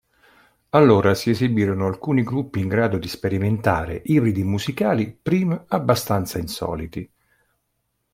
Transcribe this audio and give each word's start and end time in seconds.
Allora 0.69 1.13
si 1.13 1.29
esibirono 1.29 1.85
alcuni 1.85 2.23
gruppi 2.23 2.59
in 2.59 2.67
grado 2.67 2.97
di 2.97 3.07
sperimentare 3.07 4.01
ibridi 4.05 4.43
musicali 4.43 5.11
prima 5.11 5.65
abbastanza 5.67 6.39
insoliti. 6.39 7.07